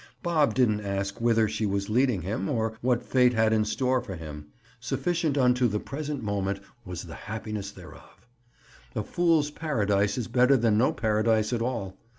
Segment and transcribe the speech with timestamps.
[0.23, 4.15] Bob didn't ask whither she was leading him, or what fate had in store for
[4.15, 4.47] him.
[4.79, 8.25] Sufficient unto the present moment was the happiness thereof!
[8.95, 11.99] A fool's paradise is better than no paradise at all.